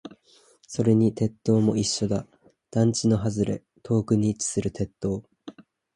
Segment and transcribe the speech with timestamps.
[0.65, 2.25] それに鉄塔も一緒だ。
[2.71, 5.21] 団地の外れ、遠くに位置する鉄塔。